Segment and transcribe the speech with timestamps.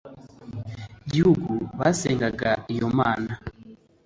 [1.11, 3.31] gihugu basengaga iyo Mana